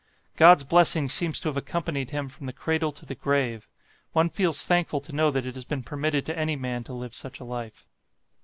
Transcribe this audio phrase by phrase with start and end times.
[0.35, 3.69] God's blessing seems to have accompanied him from the cradle to the grave.
[4.13, 7.13] One feels thankful to know that it has been permitted to any man to live
[7.13, 7.85] such a life.